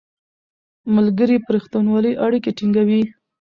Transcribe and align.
ملګري 0.95 1.37
په 1.43 1.49
رښتینولۍ 1.55 2.13
اړیکې 2.25 2.51
ټینګوي 2.57 3.01